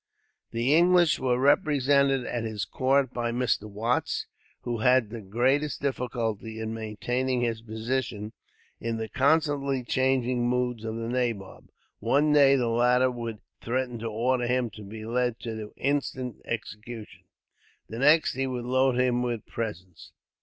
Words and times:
The 0.49 0.73
English 0.73 1.19
were 1.19 1.37
represented 1.37 2.25
at 2.25 2.43
his 2.43 2.65
court 2.65 3.13
by 3.13 3.31
Mr. 3.31 3.69
Watts, 3.69 4.25
who 4.61 4.79
had 4.79 5.11
the 5.11 5.21
greatest 5.21 5.79
difficulty 5.79 6.59
in 6.59 6.73
maintaining 6.73 7.41
his 7.41 7.61
position, 7.61 8.33
in 8.79 8.97
the 8.97 9.07
constantly 9.09 9.83
changing 9.83 10.49
moods 10.49 10.83
of 10.85 10.95
the 10.95 11.07
nabob. 11.07 11.69
One 11.99 12.33
day 12.33 12.55
the 12.55 12.65
latter 12.69 13.11
would 13.11 13.41
threaten 13.61 13.99
to 13.99 14.07
order 14.07 14.47
him 14.47 14.71
to 14.71 14.81
be 14.83 15.05
led 15.05 15.39
to 15.41 15.71
instant 15.77 16.37
execution, 16.45 17.25
the 17.87 17.99
next 17.99 18.33
he 18.33 18.47
would 18.47 18.65
load 18.65 18.99
him 18.99 19.21
with 19.21 19.45
presents. 19.45 20.13